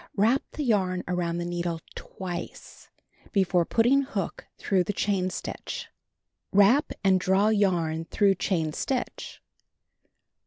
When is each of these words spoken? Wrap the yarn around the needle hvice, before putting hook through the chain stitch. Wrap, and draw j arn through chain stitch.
Wrap 0.15 0.41
the 0.53 0.63
yarn 0.63 1.03
around 1.07 1.37
the 1.37 1.45
needle 1.45 1.79
hvice, 1.95 2.87
before 3.31 3.65
putting 3.65 4.01
hook 4.01 4.47
through 4.57 4.83
the 4.83 4.93
chain 4.93 5.29
stitch. 5.29 5.89
Wrap, 6.51 6.91
and 7.03 7.19
draw 7.19 7.51
j 7.53 7.63
arn 7.65 8.05
through 8.05 8.33
chain 8.33 8.73
stitch. 8.73 9.43